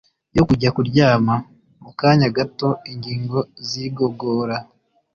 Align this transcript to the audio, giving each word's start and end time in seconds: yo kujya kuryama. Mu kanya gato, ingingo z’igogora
yo 0.35 0.43
kujya 0.47 0.69
kuryama. 0.75 1.35
Mu 1.81 1.91
kanya 1.99 2.27
gato, 2.37 2.69
ingingo 2.91 3.37
z’igogora 3.67 4.57